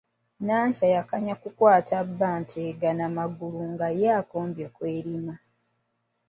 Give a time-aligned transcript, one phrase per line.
[0.45, 5.33] Nakyala yakanda kukwata bba ntege n'amagulu nga ye akombye ku erima.